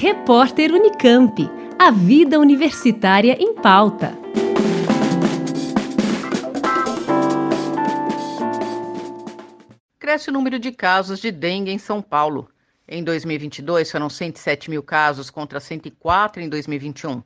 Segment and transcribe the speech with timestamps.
[0.00, 1.50] Repórter Unicamp.
[1.76, 4.16] A vida universitária em pauta.
[9.98, 12.48] Cresce o número de casos de dengue em São Paulo.
[12.86, 17.20] Em 2022, foram 107 mil casos contra 104 em 2021.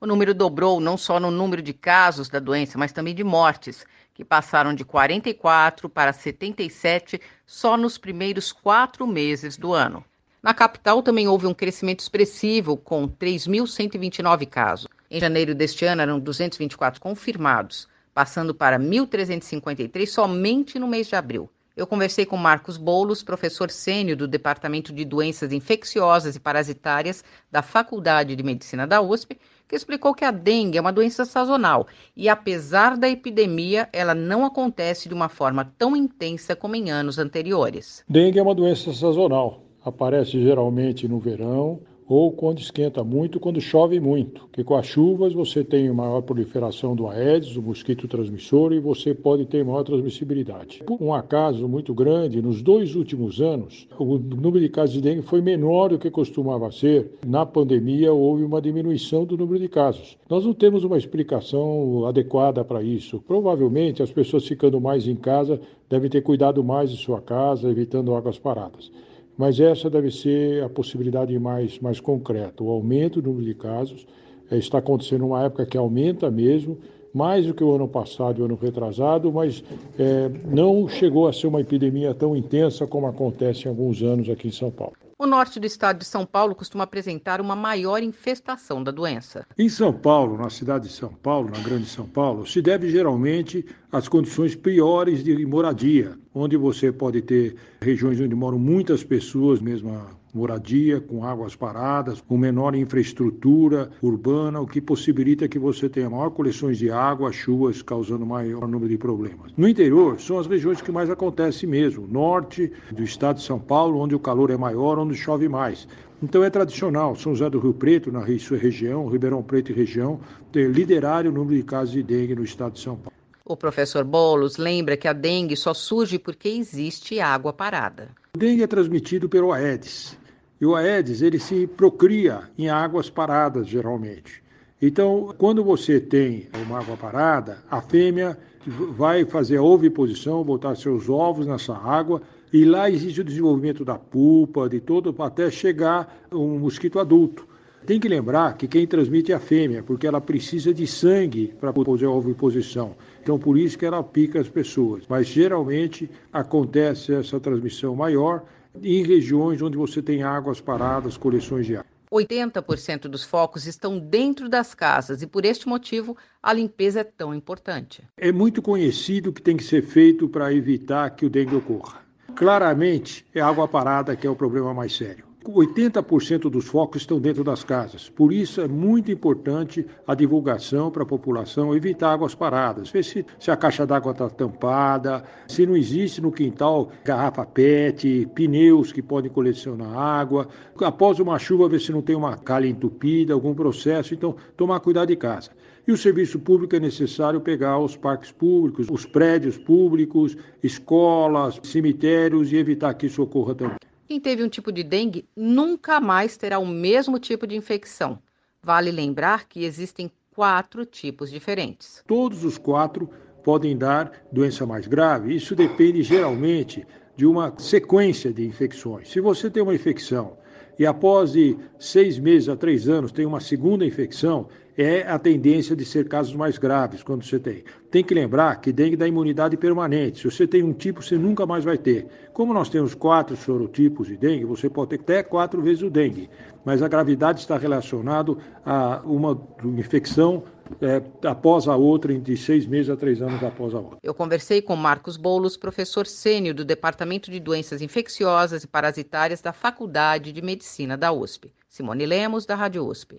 [0.00, 3.86] O número dobrou não só no número de casos da doença, mas também de mortes,
[4.12, 10.04] que passaram de 44 para 77 só nos primeiros quatro meses do ano.
[10.40, 14.86] Na capital também houve um crescimento expressivo, com 3.129 casos.
[15.10, 21.50] Em janeiro deste ano eram 224 confirmados, passando para 1.353 somente no mês de abril.
[21.76, 27.62] Eu conversei com Marcos Boulos, professor sênior do Departamento de Doenças Infecciosas e Parasitárias da
[27.62, 32.28] Faculdade de Medicina da USP, que explicou que a dengue é uma doença sazonal e,
[32.28, 38.04] apesar da epidemia, ela não acontece de uma forma tão intensa como em anos anteriores.
[38.08, 39.67] Dengue é uma doença sazonal.
[39.88, 45.32] Aparece geralmente no verão, ou quando esquenta muito, quando chove muito, que com as chuvas
[45.32, 50.82] você tem maior proliferação do Aedes, o mosquito transmissor, e você pode ter maior transmissibilidade.
[50.84, 55.22] Por um acaso muito grande, nos dois últimos anos, o número de casos de dengue
[55.22, 57.12] foi menor do que costumava ser.
[57.26, 60.16] Na pandemia, houve uma diminuição do número de casos.
[60.28, 63.22] Nós não temos uma explicação adequada para isso.
[63.26, 68.14] Provavelmente, as pessoas ficando mais em casa devem ter cuidado mais de sua casa, evitando
[68.14, 68.90] águas paradas.
[69.38, 72.64] Mas essa deve ser a possibilidade mais, mais concreta.
[72.64, 74.04] O aumento do número de casos
[74.50, 76.76] é, está acontecendo numa época que aumenta mesmo,
[77.14, 79.62] mais do que o ano passado e o ano retrasado, mas
[79.96, 84.48] é, não chegou a ser uma epidemia tão intensa como acontece em alguns anos aqui
[84.48, 84.94] em São Paulo.
[85.20, 89.44] O norte do estado de São Paulo costuma apresentar uma maior infestação da doença.
[89.58, 93.66] Em São Paulo, na cidade de São Paulo, na Grande São Paulo, se deve geralmente
[93.90, 100.06] às condições piores de moradia, onde você pode ter regiões onde moram muitas pessoas, mesma
[100.34, 106.30] moradia, com águas paradas, com menor infraestrutura urbana, o que possibilita que você tenha maior
[106.30, 109.52] coleções de água, chuvas, causando maior número de problemas.
[109.56, 113.98] No interior, são as regiões que mais acontece mesmo, norte do estado de São Paulo,
[113.98, 115.88] onde o calor é maior, onde chove mais.
[116.22, 120.20] Então é tradicional, São José do Rio Preto, na sua região, Ribeirão Preto e região,
[120.52, 123.17] ter liderar o número de casos de dengue no estado de São Paulo.
[123.48, 128.10] O professor Bolos lembra que a dengue só surge porque existe água parada.
[128.36, 130.18] O dengue é transmitido pelo Aedes.
[130.60, 134.42] E o Aedes, ele se procria em águas paradas, geralmente.
[134.82, 138.36] Então, quando você tem uma água parada, a fêmea
[138.66, 142.20] vai fazer a oviposição, botar seus ovos nessa água,
[142.52, 147.48] e lá existe o desenvolvimento da pulpa, de todo, até chegar um mosquito adulto.
[147.88, 151.72] Tem que lembrar que quem transmite é a fêmea, porque ela precisa de sangue para
[151.72, 152.94] fazer a oviposição.
[153.22, 155.04] Então, por isso que ela pica as pessoas.
[155.08, 158.44] Mas geralmente acontece essa transmissão maior
[158.82, 161.90] em regiões onde você tem águas paradas, coleções de água.
[162.12, 167.34] 80% dos focos estão dentro das casas e, por este motivo, a limpeza é tão
[167.34, 168.06] importante.
[168.18, 172.02] É muito conhecido o que tem que ser feito para evitar que o dengue ocorra.
[172.36, 175.27] Claramente, é água parada que é o problema mais sério.
[175.44, 178.08] 80% dos focos estão dentro das casas.
[178.08, 182.90] Por isso é muito importante a divulgação para a população, evitar águas paradas.
[182.90, 188.28] Ver se, se a caixa d'água está tampada, se não existe no quintal garrafa PET,
[188.34, 190.48] pneus que podem colecionar água.
[190.80, 194.14] Após uma chuva, ver se não tem uma calha entupida, algum processo.
[194.14, 195.50] Então, tomar cuidado de casa.
[195.86, 202.52] E o serviço público é necessário pegar os parques públicos, os prédios públicos, escolas, cemitérios
[202.52, 203.87] e evitar que isso ocorra também.
[204.08, 208.18] Quem teve um tipo de dengue nunca mais terá o mesmo tipo de infecção.
[208.62, 212.02] Vale lembrar que existem quatro tipos diferentes.
[212.06, 213.10] Todos os quatro
[213.44, 215.36] podem dar doença mais grave.
[215.36, 216.86] Isso depende geralmente
[217.18, 219.10] de uma sequência de infecções.
[219.10, 220.38] Se você tem uma infecção
[220.78, 225.74] e após de seis meses a três anos tem uma segunda infecção, é a tendência
[225.74, 227.64] de ser casos mais graves quando você tem.
[227.90, 230.18] Tem que lembrar que dengue dá imunidade permanente.
[230.18, 232.06] Se você tem um tipo, você nunca mais vai ter.
[232.32, 236.30] Como nós temos quatro sorotipos de dengue, você pode ter até quatro vezes o dengue.
[236.64, 239.36] Mas a gravidade está relacionada a uma
[239.76, 240.44] infecção
[240.80, 243.98] é, após a outra, de seis meses a três anos após a outra.
[244.00, 249.52] Eu conversei com Marcos Boulos, professor sênior do Departamento de Doenças Infecciosas e Parasitárias da
[249.52, 251.52] Faculdade de Medicina da USP.
[251.68, 253.18] Simone Lemos, da Rádio USP.